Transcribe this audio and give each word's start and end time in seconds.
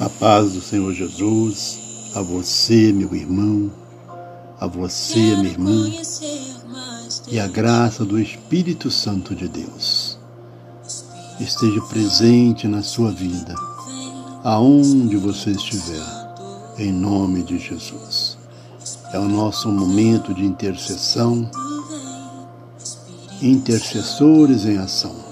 A 0.00 0.08
paz 0.08 0.54
do 0.54 0.60
Senhor 0.60 0.92
Jesus, 0.92 1.78
a 2.16 2.20
você, 2.20 2.92
meu 2.92 3.14
irmão, 3.14 3.70
a 4.58 4.66
você, 4.66 5.20
minha 5.36 5.50
irmã, 5.50 5.88
e 7.28 7.38
a 7.38 7.46
graça 7.46 8.04
do 8.04 8.18
Espírito 8.18 8.90
Santo 8.90 9.36
de 9.36 9.46
Deus 9.46 10.18
esteja 11.38 11.80
presente 11.82 12.66
na 12.66 12.82
sua 12.82 13.12
vida, 13.12 13.54
aonde 14.42 15.16
você 15.16 15.50
estiver, 15.50 16.34
em 16.76 16.92
nome 16.92 17.44
de 17.44 17.56
Jesus. 17.56 18.36
É 19.12 19.18
o 19.18 19.28
nosso 19.28 19.68
momento 19.68 20.34
de 20.34 20.44
intercessão, 20.44 21.48
intercessores 23.40 24.64
em 24.64 24.76
ação 24.76 25.29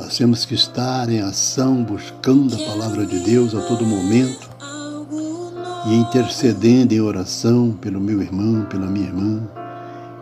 nós 0.00 0.16
temos 0.16 0.46
que 0.46 0.54
estar 0.54 1.10
em 1.10 1.20
ação, 1.20 1.84
buscando 1.84 2.54
a 2.54 2.58
palavra 2.58 3.04
de 3.04 3.18
Deus 3.20 3.54
a 3.54 3.60
todo 3.60 3.84
momento 3.84 4.48
e 5.86 5.94
intercedendo 5.94 6.94
em 6.94 7.00
oração 7.02 7.72
pelo 7.78 8.00
meu 8.00 8.22
irmão, 8.22 8.64
pela 8.64 8.86
minha 8.86 9.08
irmã, 9.08 9.42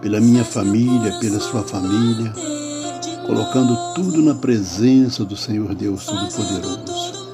pela 0.03 0.21
minha 0.21 0.45
família, 0.45 1.17
pela 1.21 1.39
sua 1.39 1.63
família, 1.63 2.33
colocando 3.25 3.95
tudo 3.95 4.21
na 4.21 4.35
presença 4.35 5.25
do 5.25 5.37
Senhor 5.37 5.73
Deus 5.77 6.07
Todo-Poderoso, 6.07 7.29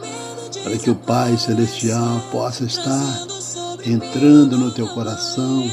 para 0.62 0.76
que 0.76 0.90
o 0.90 0.96
Pai 0.96 1.38
Celestial 1.38 2.20
possa 2.30 2.64
estar 2.64 3.26
entrando 3.86 4.58
no 4.58 4.70
teu 4.70 4.86
coração, 4.88 5.64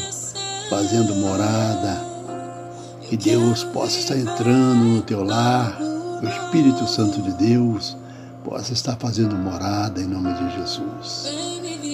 fazendo 0.69 1.15
morada, 1.15 2.01
que 3.09 3.17
Deus 3.17 3.65
possa 3.65 3.99
estar 3.99 4.17
entrando 4.17 4.85
no 4.85 5.01
teu 5.01 5.21
lar 5.21 5.90
o 6.21 6.27
Espírito 6.27 6.87
Santo 6.87 7.21
de 7.21 7.31
Deus 7.33 7.97
possa 8.43 8.73
estar 8.73 8.95
fazendo 8.97 9.35
morada 9.35 9.99
em 9.99 10.05
nome 10.05 10.33
de 10.33 10.55
Jesus. 10.55 11.27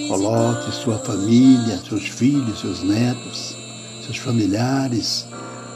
Coloque 0.08 0.70
sua 0.72 0.98
família, 0.98 1.78
seus 1.78 2.08
filhos, 2.08 2.60
seus 2.60 2.82
netos, 2.82 3.56
seus 4.04 4.18
familiares, 4.18 5.26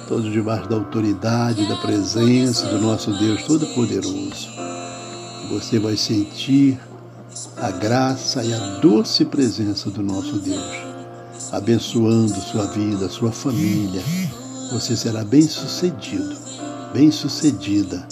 todos 0.07 0.31
debaixo 0.31 0.69
da 0.69 0.77
autoridade, 0.77 1.67
da 1.67 1.77
presença 1.77 2.67
do 2.67 2.81
nosso 2.81 3.13
Deus 3.19 3.43
Todo-Poderoso. 3.45 4.49
Você 5.51 5.79
vai 5.79 5.97
sentir 5.97 6.79
a 7.57 7.71
graça 7.71 8.43
e 8.45 8.53
a 8.53 8.59
doce 8.81 9.25
presença 9.25 9.91
do 9.91 10.03
nosso 10.03 10.39
Deus, 10.39 10.77
abençoando 11.51 12.39
sua 12.41 12.67
vida, 12.67 13.09
sua 13.09 13.33
família. 13.33 14.03
Você 14.73 14.97
será 14.97 15.25
bem 15.25 15.43
sucedido, 15.43 16.37
bem 16.95 17.11
sucedida 17.11 18.07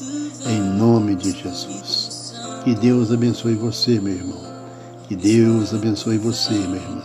em 0.50 0.60
nome 0.60 1.14
de 1.14 1.30
Jesus. 1.30 2.34
Que 2.64 2.74
Deus 2.74 3.12
abençoe 3.12 3.54
você, 3.54 4.00
meu 4.00 4.14
irmão. 4.14 4.40
Que 5.06 5.14
Deus 5.14 5.72
abençoe 5.72 6.18
você, 6.18 6.52
minha 6.52 6.76
irmã, 6.76 7.02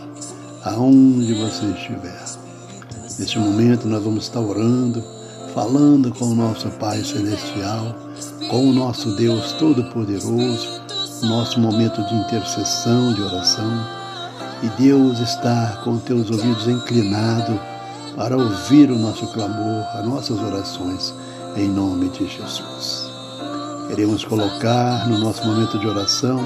aonde 0.64 1.32
você 1.34 1.66
estiver. 1.66 2.24
Neste 3.18 3.38
momento 3.38 3.86
nós 3.86 4.02
vamos 4.02 4.24
estar 4.24 4.40
orando, 4.40 5.02
falando 5.54 6.12
com 6.12 6.26
o 6.26 6.34
nosso 6.34 6.68
Pai 6.70 7.02
Celestial, 7.04 7.94
com 8.50 8.68
o 8.68 8.72
nosso 8.72 9.14
Deus 9.16 9.52
Todo-Poderoso, 9.52 10.82
nosso 11.22 11.60
momento 11.60 12.02
de 12.04 12.14
intercessão, 12.14 13.14
de 13.14 13.22
oração. 13.22 13.70
E 14.62 14.68
Deus 14.82 15.20
está 15.20 15.82
com 15.84 15.98
teus 15.98 16.30
ouvidos 16.30 16.66
inclinados 16.66 17.56
para 18.16 18.36
ouvir 18.36 18.90
o 18.90 18.98
nosso 18.98 19.26
clamor, 19.28 19.84
as 19.94 20.04
nossas 20.04 20.38
orações, 20.40 21.14
em 21.56 21.68
nome 21.68 22.08
de 22.08 22.26
Jesus. 22.26 23.15
Queremos 23.88 24.24
colocar 24.24 25.08
no 25.08 25.18
nosso 25.18 25.46
momento 25.46 25.78
de 25.78 25.86
oração 25.86 26.40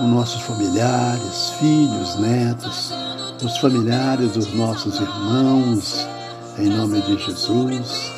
os 0.00 0.06
nossos 0.06 0.40
familiares, 0.42 1.50
filhos, 1.58 2.14
netos, 2.16 2.94
os 3.42 3.58
familiares 3.58 4.30
dos 4.32 4.54
nossos 4.54 5.00
irmãos, 5.00 6.06
em 6.56 6.68
nome 6.68 7.02
de 7.02 7.18
Jesus, 7.18 8.12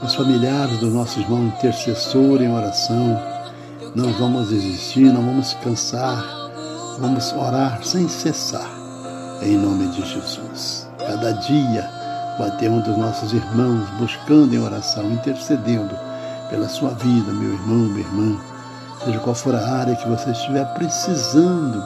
os 0.00 0.14
familiares 0.14 0.78
do 0.78 0.90
nosso 0.90 1.18
irmão 1.18 1.48
intercessor 1.48 2.40
em 2.40 2.54
oração. 2.54 3.20
Não 3.96 4.12
vamos 4.12 4.50
desistir, 4.50 5.12
não 5.12 5.26
vamos 5.26 5.52
cansar, 5.54 6.24
vamos 7.00 7.32
orar 7.32 7.82
sem 7.82 8.08
cessar, 8.08 8.70
em 9.42 9.58
nome 9.58 9.88
de 9.88 10.06
Jesus. 10.06 10.88
Cada 10.98 11.32
dia 11.32 11.90
batemos 12.38 12.84
dos 12.84 12.96
nossos 12.96 13.32
irmãos, 13.32 13.88
buscando 13.98 14.54
em 14.54 14.62
oração, 14.62 15.10
intercedendo 15.10 16.09
pela 16.50 16.68
sua 16.68 16.90
vida, 16.90 17.32
meu 17.32 17.52
irmão, 17.52 17.78
minha 17.88 18.00
irmã, 18.00 18.40
seja 19.04 19.20
qual 19.20 19.34
for 19.34 19.54
a 19.54 19.66
área 19.78 19.96
que 19.96 20.08
você 20.08 20.30
estiver 20.32 20.64
precisando, 20.74 21.82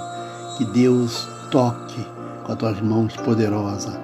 que 0.57 0.65
Deus 0.65 1.29
toque 1.51 2.05
com 2.45 2.53
as 2.53 2.59
tuas 2.59 2.81
mãos 2.81 3.15
poderosas 3.19 3.95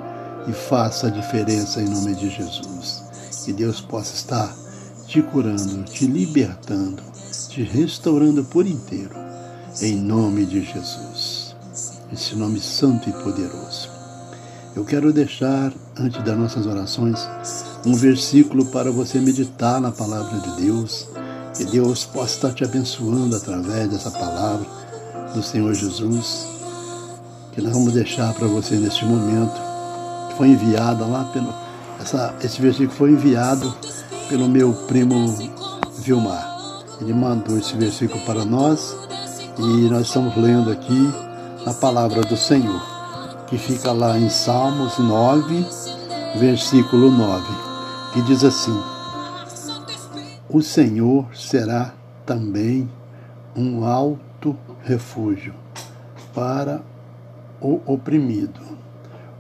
e 0.47 0.53
faça 0.53 1.09
a 1.09 1.11
diferença 1.11 1.81
em 1.81 1.89
nome 1.89 2.15
de 2.15 2.29
Jesus. 2.29 3.03
Que 3.45 3.53
Deus 3.53 3.81
possa 3.81 4.15
estar 4.15 4.55
te 5.07 5.23
curando, 5.23 5.83
te 5.85 6.07
libertando, 6.07 7.03
te 7.49 7.63
restaurando 7.63 8.45
por 8.45 8.67
inteiro, 8.67 9.15
em 9.81 9.97
nome 9.97 10.45
de 10.47 10.63
Jesus. 10.63 11.57
Esse 12.13 12.37
nome 12.37 12.61
santo 12.61 13.09
e 13.09 13.13
poderoso. 13.13 13.89
Eu 14.77 14.85
quero 14.85 15.13
deixar, 15.13 15.73
antes 15.99 16.23
das 16.23 16.39
nossas 16.39 16.67
orações, 16.67 17.29
um 17.85 17.95
versículo 17.95 18.67
para 18.67 18.91
você 18.91 19.19
meditar 19.19 19.81
na 19.81 19.91
palavra 19.91 20.39
de 20.41 20.63
Deus. 20.63 21.09
Que 21.57 21.65
Deus 21.65 22.05
possa 22.05 22.35
estar 22.35 22.53
te 22.53 22.65
abençoando 22.65 23.37
através 23.37 23.89
dessa 23.89 24.11
palavra 24.11 24.67
do 25.35 25.43
Senhor 25.43 25.75
Jesus. 25.75 26.47
Que 27.53 27.61
nós 27.61 27.73
vamos 27.73 27.93
deixar 27.93 28.33
para 28.35 28.47
você 28.47 28.77
neste 28.77 29.05
momento. 29.05 29.61
Foi 30.37 30.49
enviada 30.49 31.05
lá 31.05 31.25
pelo. 31.33 31.53
Essa, 32.01 32.35
esse 32.43 32.61
versículo 32.61 32.91
foi 32.91 33.11
enviado 33.11 33.75
pelo 34.29 34.49
meu 34.49 34.73
primo 34.87 35.37
Vilmar. 35.99 36.49
Ele 37.01 37.13
mandou 37.13 37.59
esse 37.59 37.75
versículo 37.77 38.21
para 38.25 38.45
nós 38.45 38.97
e 39.59 39.89
nós 39.89 40.07
estamos 40.07 40.35
lendo 40.37 40.71
aqui 40.71 41.13
a 41.67 41.75
palavra 41.75 42.23
do 42.23 42.37
Senhor, 42.37 42.81
que 43.49 43.59
fica 43.59 43.93
lá 43.93 44.19
em 44.19 44.31
Salmos 44.31 44.99
9, 44.99 45.67
versículo 46.39 47.11
9 47.11 47.70
que 48.13 48.23
diz 48.23 48.45
assim: 48.45 48.79
O 50.49 50.63
Senhor 50.63 51.27
será 51.35 51.93
também 52.27 52.89
um 53.57 53.85
alto 53.85 54.57
refúgio 54.83 55.55
para 56.35 56.81
o 57.61 57.81
oprimido, 57.87 58.61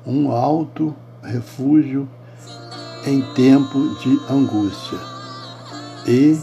um 0.07 0.31
alto 0.31 0.95
refúgio 1.23 2.09
em 3.07 3.23
tempo 3.35 3.95
de 4.01 4.21
angústia. 4.31 4.99
E 6.07 6.39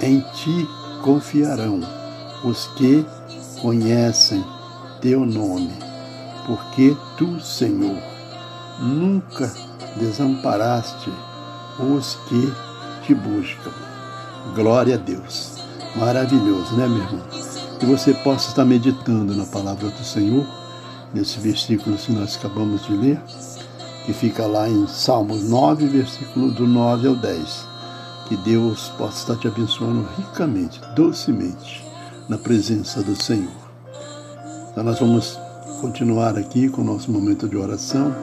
em 0.00 0.20
ti 0.34 0.68
confiarão 1.02 1.80
os 2.44 2.66
que 2.68 3.04
conhecem 3.60 4.44
teu 5.00 5.24
nome, 5.24 5.72
porque 6.46 6.96
tu, 7.16 7.40
Senhor, 7.40 8.02
nunca 8.80 9.52
desamparaste 9.96 11.10
os 11.78 12.16
que 12.28 12.52
te 13.04 13.14
buscam. 13.14 13.70
Glória 14.54 14.94
a 14.94 14.98
Deus. 14.98 15.58
Maravilhoso, 15.96 16.74
né, 16.74 16.86
meu 16.86 16.98
irmão? 16.98 17.22
Que 17.78 17.86
você 17.86 18.14
possa 18.14 18.48
estar 18.48 18.64
meditando 18.64 19.34
na 19.34 19.44
palavra 19.44 19.88
do 19.88 20.04
Senhor, 20.04 20.46
nesse 21.12 21.38
versículo 21.38 21.96
que 21.96 22.12
nós 22.12 22.36
acabamos 22.36 22.86
de 22.86 22.96
ler, 22.96 23.20
que 24.06 24.12
fica 24.12 24.46
lá 24.46 24.68
em 24.68 24.86
Salmos 24.86 25.42
9, 25.48 25.86
versículo 25.86 26.50
do 26.50 26.66
9 26.66 27.08
ao 27.08 27.16
10. 27.16 27.68
Que 28.28 28.36
Deus 28.36 28.88
possa 28.96 29.18
estar 29.18 29.36
te 29.36 29.48
abençoando 29.48 30.06
ricamente, 30.16 30.80
docemente, 30.94 31.84
na 32.28 32.38
presença 32.38 33.02
do 33.02 33.20
Senhor. 33.20 33.52
Então 34.70 34.84
nós 34.84 34.98
vamos 34.98 35.38
continuar 35.80 36.38
aqui 36.38 36.68
com 36.68 36.80
o 36.82 36.84
nosso 36.84 37.10
momento 37.10 37.48
de 37.48 37.56
oração, 37.56 38.14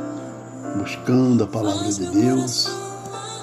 buscando 0.78 1.44
a 1.44 1.48
palavra 1.48 1.92
de 1.92 2.08
Deus 2.08 2.89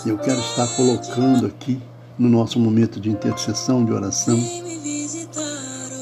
eu 0.08 0.18
quero 0.18 0.38
estar 0.38 0.68
colocando 0.76 1.46
aqui 1.46 1.80
no 2.16 2.28
nosso 2.28 2.60
momento 2.60 3.00
de 3.00 3.10
intercessão, 3.10 3.84
de 3.84 3.92
oração, 3.92 4.38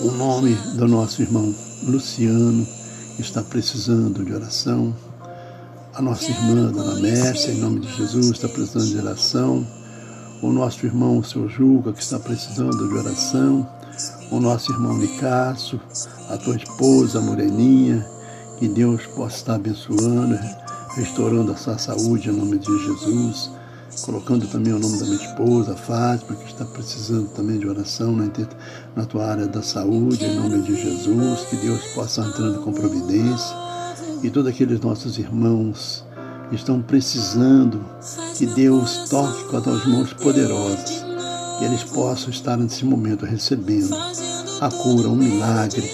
o 0.03 0.11
nome 0.11 0.55
do 0.75 0.87
nosso 0.87 1.23
irmão 1.23 1.55
Luciano, 1.85 2.67
que 3.17 3.23
está 3.23 3.43
precisando 3.43 4.23
de 4.23 4.33
oração. 4.33 4.95
A 5.95 6.03
nossa 6.03 6.31
irmã, 6.31 6.71
Dona 6.71 7.01
Mércia, 7.01 7.51
em 7.53 7.61
nome 7.61 7.81
de 7.81 7.97
Jesus, 7.97 8.27
está 8.27 8.49
precisando 8.49 8.89
de 8.89 8.99
oração. 8.99 9.67
O 10.43 10.53
nosso 10.53 10.85
irmão, 10.85 11.19
o 11.19 11.25
seu 11.25 11.49
Juca, 11.49 11.93
que 11.93 12.03
está 12.03 12.19
precisando 12.19 12.87
de 12.87 12.95
oração. 12.95 13.67
O 14.31 14.39
nosso 14.39 14.71
irmão 14.71 14.99
Nicasso, 14.99 15.81
a 16.29 16.37
tua 16.37 16.57
esposa, 16.57 17.21
a 17.21 17.23
Moreninha, 17.23 18.07
que 18.59 18.69
Deus 18.69 19.07
possa 19.07 19.37
estar 19.37 19.55
abençoando, 19.55 20.39
restaurando 20.95 21.53
a 21.53 21.57
sua 21.57 21.79
saúde 21.79 22.29
em 22.29 22.33
nome 22.33 22.59
de 22.59 22.85
Jesus 22.85 23.64
colocando 24.03 24.47
também 24.47 24.73
o 24.73 24.79
nome 24.79 24.99
da 24.99 25.05
minha 25.05 25.25
esposa, 25.25 25.77
Fátima, 25.77 26.37
que 26.37 26.51
está 26.51 26.65
precisando 26.65 27.29
também 27.29 27.59
de 27.59 27.67
oração 27.67 28.15
na, 28.15 28.31
na 28.95 29.05
tua 29.05 29.27
área 29.27 29.47
da 29.47 29.63
saúde, 29.63 30.25
em 30.25 30.35
nome 30.35 30.63
de 30.63 30.75
Jesus, 30.75 31.41
que 31.49 31.57
Deus 31.57 31.83
possa 31.95 32.23
entrando 32.23 32.61
com 32.63 32.73
providência, 32.73 33.57
e 34.23 34.31
todos 34.31 34.51
aqueles 34.51 34.81
nossos 34.81 35.19
irmãos 35.19 36.05
que 36.49 36.57
estão 36.57 36.81
precisando 36.83 37.85
que 38.37 38.47
Deus 38.47 39.09
toque 39.09 39.45
com 39.45 39.57
as 39.57 39.63
tuas 39.63 39.87
mãos 39.87 40.13
poderosas, 40.13 41.05
que 41.59 41.65
eles 41.65 41.85
possam 41.85 42.31
estar 42.31 42.57
nesse 42.57 42.85
momento 42.85 43.25
recebendo 43.25 43.95
a 44.61 44.71
cura, 44.71 45.09
um 45.09 45.17
milagre, 45.17 45.91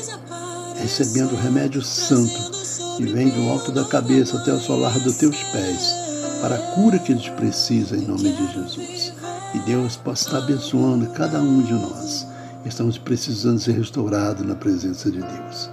recebendo 0.76 1.32
o 1.32 1.36
remédio 1.36 1.82
santo 1.82 2.50
que 2.96 3.04
vem 3.04 3.28
do 3.30 3.48
alto 3.48 3.72
da 3.72 3.84
cabeça 3.84 4.36
até 4.36 4.52
o 4.52 4.60
solar 4.60 4.98
dos 5.00 5.16
teus 5.16 5.36
pés, 5.44 6.09
para 6.40 6.56
a 6.56 6.74
cura 6.74 6.98
que 6.98 7.12
eles 7.12 7.28
precisam 7.28 7.98
em 7.98 8.06
nome 8.06 8.32
de 8.32 8.52
Jesus. 8.52 9.12
E 9.54 9.58
Deus 9.60 9.96
possa 9.96 10.26
estar 10.26 10.38
abençoando 10.38 11.06
cada 11.10 11.40
um 11.40 11.62
de 11.62 11.72
nós. 11.72 12.26
Estamos 12.64 12.98
precisando 12.98 13.58
ser 13.58 13.72
restaurados 13.72 14.46
na 14.46 14.54
presença 14.54 15.10
de 15.10 15.20
Deus. 15.20 15.70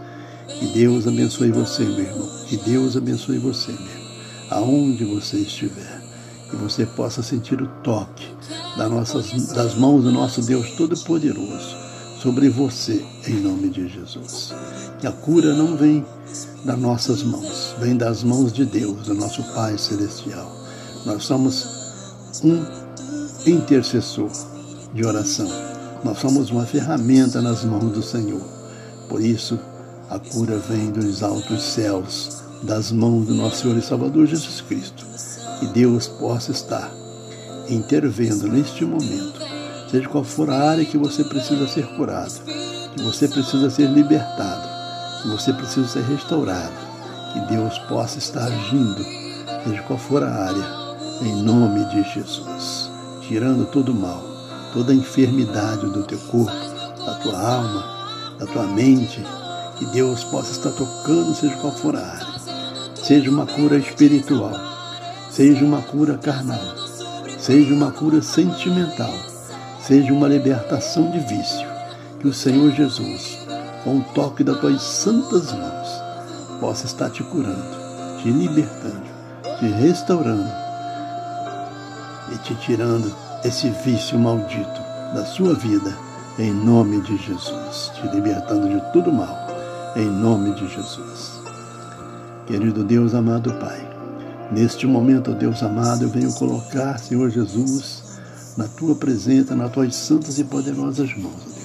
Que 0.60 0.68
Deus 0.68 1.08
abençoe 1.08 1.52
você, 1.52 1.84
meu 1.84 2.00
irmão. 2.00 2.30
Que 2.48 2.58
Deus 2.58 2.98
abençoe 2.98 3.38
você, 3.38 3.72
meu 3.72 3.82
irmão. 3.82 4.08
Aonde 4.50 5.06
você 5.06 5.38
estiver. 5.38 6.02
Que 6.50 6.56
você 6.56 6.86
possa 6.86 7.22
sentir 7.22 7.62
o 7.62 7.68
toque 7.84 8.26
das, 8.78 8.90
nossas, 8.90 9.54
das 9.54 9.76
mãos 9.76 10.04
do 10.04 10.12
nosso 10.12 10.42
Deus 10.42 10.72
Todo-Poderoso 10.72 11.76
sobre 12.22 12.50
você, 12.50 13.06
em 13.28 13.36
nome 13.36 13.70
de 13.70 13.88
Jesus. 13.88 14.54
Que 15.00 15.08
a 15.08 15.12
cura 15.12 15.54
não 15.54 15.76
vem 15.76 16.06
das 16.64 16.80
nossas 16.80 17.24
mãos, 17.24 17.76
vem 17.80 17.96
das 17.96 18.24
mãos 18.24 18.52
de 18.52 18.66
Deus, 18.66 19.08
do 19.08 19.14
nosso 19.14 19.44
Pai 19.54 19.78
Celestial. 19.78 20.52
Nós 21.06 21.24
somos 21.24 21.68
um 22.44 22.66
intercessor 23.46 24.30
de 24.94 25.06
oração. 25.06 25.50
Nós 26.04 26.20
somos 26.20 26.50
uma 26.50 26.66
ferramenta 26.66 27.42
nas 27.42 27.64
mãos 27.64 27.92
do 27.92 28.04
Senhor. 28.04 28.42
Por 29.08 29.22
isso, 29.22 29.60
a 30.10 30.20
cura 30.20 30.58
vem 30.58 30.92
dos 30.92 31.24
altos 31.24 31.64
céus, 31.64 32.44
das 32.64 32.92
mãos 32.92 33.26
do 33.26 33.36
nosso 33.36 33.62
Senhor 33.62 33.78
e 33.78 33.82
Salvador 33.82 34.26
Jesus 34.26 34.62
Cristo. 34.62 35.06
Que 35.60 35.68
Deus 35.68 36.08
possa 36.08 36.52
estar 36.52 36.92
intervendo 37.70 38.48
neste 38.48 38.86
momento, 38.86 39.40
seja 39.90 40.08
qual 40.08 40.24
for 40.24 40.50
a 40.50 40.70
área 40.70 40.86
que 40.86 40.98
você 40.98 41.24
precisa 41.24 41.68
ser 41.68 41.86
curado, 41.98 42.42
que 42.96 43.04
você 43.04 43.28
precisa 43.28 43.70
ser 43.70 43.90
libertado 43.90 44.67
você 45.28 45.52
precisa 45.54 45.88
ser 45.88 46.04
restaurado, 46.04 46.74
que 47.34 47.40
Deus 47.54 47.78
possa 47.80 48.18
estar 48.18 48.46
agindo, 48.46 49.04
seja 49.64 49.82
qual 49.84 50.00
for 50.00 50.24
a 50.24 50.30
área, 50.30 50.66
em 51.22 51.44
nome 51.44 51.84
de 51.86 52.04
Jesus, 52.14 52.90
tirando 53.22 53.66
todo 53.66 53.92
o 53.92 53.96
mal, 53.96 54.24
toda 54.74 54.92
a 54.92 54.96
enfermidade 54.96 55.88
do 55.88 56.04
teu 56.04 56.20
corpo, 56.20 56.52
da 57.06 57.16
tua 57.16 57.40
alma, 57.40 57.84
da 58.40 58.46
tua 58.46 58.64
mente, 58.68 59.24
que 59.78 59.86
Deus 59.88 60.24
possa 60.26 60.52
estar 60.52 60.72
tocando, 60.72 61.36
seja 61.36 61.56
qual 61.58 61.74
for 61.74 61.96
a 61.96 62.00
área, 62.00 62.28
seja 62.96 63.30
uma 63.30 63.46
cura 63.46 63.78
espiritual, 63.78 64.54
seja 65.30 65.64
uma 65.64 65.82
cura 65.82 66.18
carnal, 66.18 66.60
seja 67.38 67.74
uma 67.74 67.92
cura 67.92 68.22
sentimental, 68.22 69.14
seja 69.82 70.14
uma 70.14 70.28
libertação 70.28 71.12
de 71.12 71.20
vício, 71.20 71.68
que 72.20 72.28
o 72.28 72.34
Senhor 72.34 72.72
Jesus 72.72 73.47
com 73.88 74.00
o 74.00 74.04
toque 74.14 74.44
das 74.44 74.60
tuas 74.60 74.82
santas 74.82 75.54
mãos, 75.54 75.88
possa 76.60 76.86
estar 76.86 77.10
te 77.10 77.24
curando, 77.24 77.78
te 78.22 78.30
libertando, 78.30 79.08
te 79.58 79.66
restaurando 79.66 80.52
e 82.34 82.38
te 82.40 82.54
tirando 82.56 83.10
esse 83.46 83.70
vício 83.86 84.20
maldito 84.20 84.82
da 85.16 85.24
sua 85.24 85.54
vida, 85.54 85.98
em 86.38 86.52
nome 86.52 87.00
de 87.00 87.16
Jesus, 87.16 87.94
te 87.96 88.06
libertando 88.14 88.68
de 88.68 88.92
todo 88.92 89.10
mal, 89.10 89.34
em 89.96 90.10
nome 90.10 90.54
de 90.56 90.68
Jesus. 90.68 91.40
Querido 92.46 92.84
Deus 92.84 93.16
amado 93.16 93.54
Pai, 93.54 93.90
neste 94.52 94.86
momento, 94.86 95.34
Deus 95.34 95.64
amado, 95.64 96.04
eu 96.04 96.10
venho 96.10 96.34
colocar, 96.34 97.00
Senhor 97.00 97.30
Jesus, 97.30 98.04
na 98.58 98.68
tua 98.68 98.96
presença, 98.96 99.56
nas 99.56 99.72
tuas 99.72 99.96
santas 99.96 100.40
e 100.40 100.44
poderosas 100.44 101.18
mãos, 101.18 101.57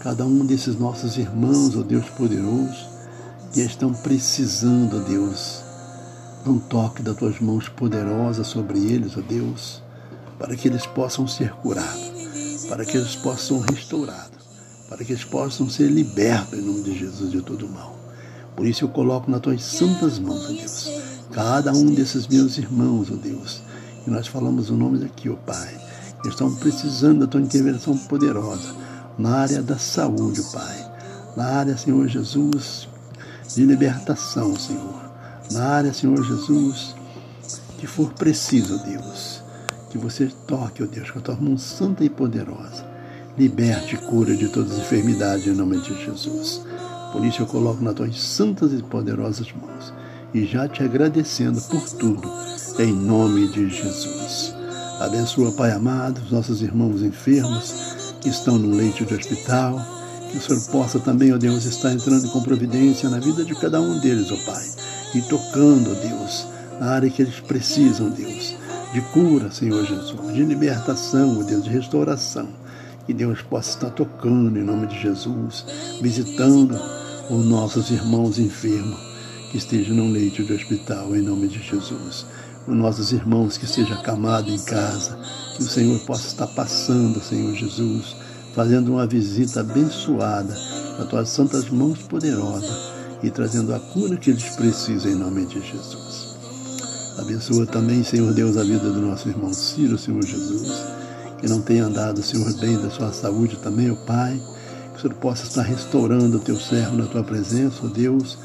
cada 0.00 0.24
um 0.24 0.46
desses 0.46 0.78
nossos 0.78 1.18
irmãos, 1.18 1.76
ó 1.76 1.82
Deus 1.82 2.08
poderoso, 2.08 2.88
que 3.52 3.60
estão 3.60 3.92
precisando, 3.92 4.96
ó 4.96 5.00
Deus, 5.00 5.62
de 6.42 6.48
um 6.48 6.58
toque 6.58 7.02
das 7.02 7.16
tuas 7.16 7.38
mãos 7.38 7.68
poderosas 7.68 8.46
sobre 8.46 8.78
eles, 8.78 9.14
ó 9.18 9.20
Deus, 9.20 9.82
para 10.38 10.56
que 10.56 10.68
eles 10.68 10.86
possam 10.86 11.28
ser 11.28 11.52
curados, 11.52 12.66
para 12.66 12.82
que 12.86 12.96
eles 12.96 13.14
possam 13.14 13.60
ser 13.60 13.74
restaurados, 13.74 14.38
para 14.88 15.04
que 15.04 15.12
eles 15.12 15.24
possam 15.24 15.68
ser 15.68 15.88
libertos 15.90 16.58
em 16.58 16.62
nome 16.62 16.82
de 16.82 16.98
Jesus 16.98 17.30
de 17.30 17.42
todo 17.42 17.68
mal. 17.68 17.94
Por 18.56 18.66
isso 18.66 18.84
eu 18.84 18.88
coloco 18.88 19.30
nas 19.30 19.42
tuas 19.42 19.62
santas 19.62 20.18
mãos, 20.18 20.46
ó 20.46 20.48
Deus, 20.48 20.90
cada 21.30 21.72
um 21.72 21.92
desses 21.92 22.26
meus 22.26 22.56
irmãos, 22.56 23.10
ó 23.10 23.16
Deus, 23.16 23.60
e 24.06 24.10
nós 24.10 24.26
falamos 24.26 24.70
o 24.70 24.74
nome 24.74 24.96
daqui, 24.96 25.28
ó 25.28 25.34
Pai, 25.34 25.78
que 26.22 26.28
estão 26.28 26.54
precisando 26.54 27.20
da 27.20 27.26
tua 27.26 27.42
intervenção 27.42 27.96
poderosa 27.98 28.80
na 29.18 29.36
área 29.36 29.62
da 29.62 29.78
saúde, 29.78 30.42
Pai. 30.52 30.90
Na 31.36 31.44
área, 31.44 31.76
Senhor 31.76 32.08
Jesus, 32.08 32.88
de 33.54 33.64
libertação, 33.64 34.56
Senhor. 34.56 35.10
Na 35.52 35.64
área, 35.64 35.92
Senhor 35.92 36.22
Jesus, 36.22 36.94
que 37.78 37.86
for 37.86 38.12
preciso, 38.12 38.78
Deus. 38.84 39.42
Que 39.90 39.98
você 39.98 40.30
toque, 40.46 40.82
ó 40.82 40.86
Deus, 40.86 41.10
com 41.10 41.18
a 41.18 41.22
tua 41.22 41.36
mão 41.36 41.58
santa 41.58 42.04
e 42.04 42.10
poderosa. 42.10 42.88
Liberte 43.36 43.94
e 43.94 43.98
cura 43.98 44.36
de 44.36 44.48
todas 44.48 44.72
as 44.72 44.78
enfermidades 44.78 45.46
em 45.46 45.54
nome 45.54 45.80
de 45.80 46.04
Jesus. 46.04 46.62
Por 47.12 47.24
isso 47.24 47.42
eu 47.42 47.46
coloco 47.46 47.82
nas 47.82 47.94
tuas 47.94 48.20
santas 48.20 48.72
e 48.72 48.82
poderosas 48.82 49.52
mãos. 49.52 49.92
E 50.32 50.46
já 50.46 50.68
te 50.68 50.82
agradecendo 50.82 51.60
por 51.62 51.82
tudo, 51.90 52.30
em 52.78 52.92
nome 52.92 53.48
de 53.48 53.68
Jesus. 53.68 54.54
Abençoa, 55.00 55.50
Pai 55.52 55.72
amado, 55.72 56.20
os 56.20 56.30
nossos 56.30 56.62
irmãos 56.62 57.02
enfermos 57.02 57.89
que 58.20 58.28
estão 58.28 58.58
no 58.58 58.74
leito 58.74 59.04
de 59.04 59.14
hospital, 59.14 59.80
que 60.30 60.38
o 60.38 60.40
Senhor 60.40 60.60
possa 60.70 61.00
também, 61.00 61.32
ó 61.32 61.38
Deus, 61.38 61.64
estar 61.64 61.92
entrando 61.92 62.30
com 62.30 62.42
providência 62.42 63.08
na 63.08 63.18
vida 63.18 63.44
de 63.44 63.54
cada 63.54 63.80
um 63.80 63.98
deles, 63.98 64.30
ó 64.30 64.36
Pai, 64.44 64.64
e 65.14 65.22
tocando, 65.22 65.90
ó 65.90 65.94
Deus, 65.94 66.46
na 66.78 66.90
área 66.92 67.10
que 67.10 67.22
eles 67.22 67.40
precisam, 67.40 68.10
Deus, 68.10 68.54
de 68.92 69.00
cura, 69.12 69.50
Senhor 69.50 69.84
Jesus, 69.84 70.32
de 70.32 70.44
libertação, 70.44 71.40
ó 71.40 71.42
Deus, 71.42 71.64
de 71.64 71.70
restauração. 71.70 72.48
Que 73.06 73.14
Deus 73.14 73.42
possa 73.42 73.70
estar 73.70 73.90
tocando 73.90 74.58
em 74.58 74.62
nome 74.62 74.86
de 74.86 75.00
Jesus, 75.00 75.64
visitando 76.00 76.78
os 77.28 77.44
nossos 77.44 77.90
irmãos 77.90 78.38
enfermos 78.38 79.00
que 79.50 79.58
estejam 79.58 79.96
no 79.96 80.08
leito 80.08 80.44
de 80.44 80.52
hospital, 80.52 81.16
em 81.16 81.22
nome 81.22 81.48
de 81.48 81.60
Jesus. 81.60 82.24
Os 82.70 82.76
nossos 82.76 83.10
irmãos 83.10 83.58
que 83.58 83.64
estejam 83.64 83.98
acamados 83.98 84.54
em 84.54 84.64
casa, 84.64 85.18
que 85.56 85.62
o 85.64 85.68
Senhor 85.68 85.98
possa 86.02 86.28
estar 86.28 86.46
passando, 86.46 87.20
Senhor 87.20 87.52
Jesus, 87.52 88.14
fazendo 88.54 88.92
uma 88.92 89.08
visita 89.08 89.58
abençoada 89.58 90.54
com 90.96 91.02
as 91.02 91.08
tuas 91.08 91.28
santas 91.30 91.68
mãos 91.68 91.98
poderosas 92.02 92.92
e 93.24 93.28
trazendo 93.28 93.74
a 93.74 93.80
cura 93.80 94.16
que 94.16 94.30
eles 94.30 94.54
precisam 94.54 95.10
em 95.10 95.16
nome 95.16 95.46
de 95.46 95.60
Jesus. 95.60 96.36
Abençoa 97.18 97.66
também, 97.66 98.04
Senhor 98.04 98.32
Deus, 98.32 98.56
a 98.56 98.62
vida 98.62 98.88
do 98.88 99.00
nosso 99.00 99.28
irmão 99.28 99.52
Ciro, 99.52 99.98
Senhor 99.98 100.22
Jesus, 100.22 100.72
que 101.40 101.48
não 101.48 101.60
tenha 101.60 101.86
andado, 101.86 102.22
Senhor, 102.22 102.56
bem 102.60 102.80
da 102.80 102.88
sua 102.88 103.12
saúde 103.12 103.56
também, 103.56 103.90
ó 103.90 103.96
Pai, 104.06 104.40
que 104.92 104.98
o 104.98 105.00
Senhor 105.00 105.14
possa 105.16 105.42
estar 105.42 105.62
restaurando 105.62 106.36
o 106.36 106.40
teu 106.40 106.54
servo 106.54 106.96
na 106.96 107.06
tua 107.06 107.24
presença, 107.24 107.80
ó 107.82 107.88
Deus, 107.88 108.38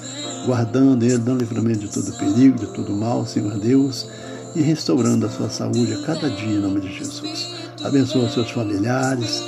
guardando 0.46 1.04
ele, 1.04 1.18
dando 1.18 1.40
livramento 1.40 1.80
de 1.80 1.88
todo 1.90 2.18
perigo, 2.18 2.60
de 2.60 2.68
todo 2.68 2.94
mal, 2.94 3.25
Senhor 3.25 3.58
Deus, 3.58 4.08
e 4.56 4.62
restaurando 4.62 5.25
a 5.25 5.30
sua 5.30 5.50
saúde 5.50 5.94
a 5.94 6.06
cada 6.06 6.30
dia, 6.30 6.56
em 6.56 6.62
nome 6.62 6.82
de 6.82 6.94
Jesus. 6.98 7.56
Abençoa 7.84 8.30
seus 8.30 8.52
familiares, 8.52 9.44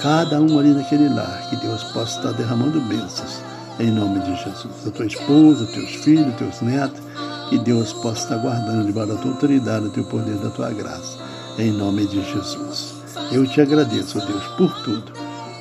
cada 0.00 0.40
um 0.40 0.58
ali 0.58 0.74
naquele 0.74 1.08
lar, 1.08 1.48
que 1.50 1.56
Deus 1.56 1.84
possa 1.84 2.18
estar 2.18 2.32
derramando 2.32 2.80
bênçãos, 2.80 3.42
em 3.78 3.90
nome 3.90 4.20
de 4.20 4.34
Jesus. 4.36 4.86
A 4.86 4.90
tua 4.90 5.06
esposa, 5.06 5.66
teus 5.66 5.90
filhos, 5.96 6.34
teus 6.36 6.60
netos, 6.60 7.00
que 7.48 7.58
Deus 7.58 7.92
possa 7.94 8.22
estar 8.22 8.36
guardando 8.38 8.86
debaixo 8.86 9.12
da 9.12 9.18
tua 9.20 9.32
autoridade, 9.32 9.84
do 9.84 9.90
teu 9.90 10.04
poder, 10.04 10.36
da 10.36 10.50
tua 10.50 10.70
graça, 10.70 11.18
em 11.58 11.72
nome 11.72 12.06
de 12.06 12.22
Jesus. 12.22 12.94
Eu 13.32 13.46
te 13.46 13.60
agradeço, 13.60 14.18
Deus, 14.26 14.44
por 14.56 14.72
tudo, 14.84 15.12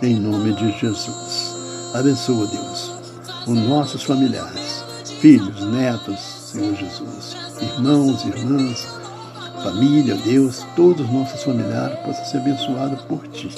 em 0.01 0.15
nome 0.15 0.53
de 0.53 0.71
Jesus. 0.79 1.55
Abençoa, 1.93 2.47
Deus, 2.47 2.91
os 3.47 3.57
nossos 3.67 4.03
familiares, 4.03 4.58
filhos, 5.19 5.63
netos, 5.65 6.19
Senhor 6.19 6.75
Jesus 6.75 7.49
irmãos, 7.61 8.25
irmãs, 8.25 8.87
família, 9.63 10.15
Deus, 10.15 10.65
todos 10.75 11.05
os 11.05 11.11
nossos 11.11 11.43
familiares 11.43 11.99
possam 11.99 12.25
ser 12.25 12.37
abençoados 12.37 13.01
por 13.03 13.27
Ti, 13.27 13.53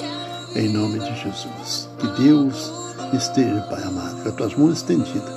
em 0.56 0.72
nome 0.72 0.98
de 0.98 1.14
Jesus. 1.20 1.88
Que 1.98 2.22
Deus 2.22 2.72
esteja, 3.12 3.60
Pai 3.70 3.82
amado, 3.82 4.22
com 4.22 4.28
as 4.28 4.34
Tuas 4.34 4.54
mãos 4.56 4.72
estendidas 4.78 5.34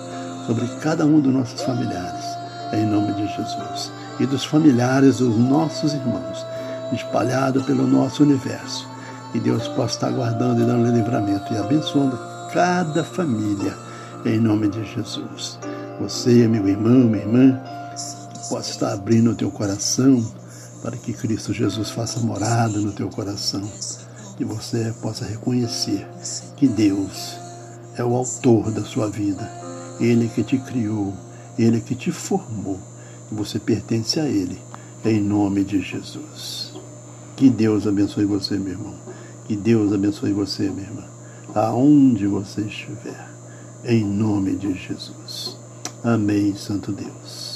sobre 0.48 0.68
cada 0.82 1.06
um 1.06 1.20
dos 1.20 1.34
nossos 1.34 1.62
familiares, 1.62 2.26
em 2.74 2.86
nome 2.86 3.14
de 3.14 3.28
Jesus. 3.28 3.92
E 4.20 4.26
dos 4.26 4.46
familiares 4.46 5.18
dos 5.18 5.38
nossos 5.38 5.94
irmãos 5.94 6.46
espalhado 6.94 7.64
pelo 7.64 7.86
nosso 7.86 8.24
universo. 8.24 8.88
Que 9.32 9.40
Deus 9.40 9.68
possa 9.70 9.96
estar 9.96 10.12
guardando 10.12 10.62
e 10.62 10.66
dando 10.66 10.92
livramento 10.96 11.54
e 11.54 11.58
abençoando 11.58 12.18
cada 12.54 13.04
família, 13.04 13.76
em 14.26 14.40
nome 14.40 14.70
de 14.70 14.84
Jesus. 14.86 15.60
Você, 16.00 16.48
meu 16.48 16.68
irmão, 16.68 17.08
minha 17.08 17.24
irmã, 17.24 17.62
possa 18.50 18.70
estar 18.70 18.94
abrindo 18.94 19.32
o 19.32 19.36
teu 19.36 19.50
coração 19.50 20.24
para 20.82 20.98
que 20.98 21.14
Cristo 21.14 21.54
Jesus 21.54 21.90
faça 21.90 22.20
morada 22.20 22.80
no 22.80 22.92
teu 22.92 23.10
coração 23.10 23.64
e 24.40 24.44
você 24.44 24.94
possa 25.02 25.26
reconhecer 25.26 26.06
que 26.58 26.68
Deus 26.68 27.38
é 27.96 28.04
o 28.04 28.14
autor 28.14 28.72
da 28.72 28.84
sua 28.84 29.10
vida, 29.10 29.50
Ele 30.00 30.28
que 30.28 30.44
te 30.44 30.58
criou, 30.58 31.14
Ele 31.58 31.80
que 31.80 31.96
te 31.96 32.12
formou 32.12 32.80
e 33.32 33.36
você 33.36 33.58
pertence 33.58 34.20
a 34.20 34.26
Ele, 34.26 34.60
em 35.06 35.22
nome 35.22 35.64
de 35.64 35.82
Jesus. 35.82 36.74
Que 37.36 37.50
Deus 37.50 37.88
abençoe 37.88 38.26
você, 38.26 38.58
meu 38.58 38.74
irmão. 38.74 38.96
Que 39.46 39.56
Deus 39.56 39.94
abençoe 39.94 40.34
você, 40.34 40.64
minha 40.64 40.88
irmã, 40.88 41.04
aonde 41.54 42.28
você 42.28 42.62
estiver, 42.62 43.30
em 43.84 44.04
nome 44.04 44.56
de 44.56 44.74
Jesus. 44.74 45.65
Amém, 46.06 46.56
Santo 46.56 46.92
Deus. 46.92 47.55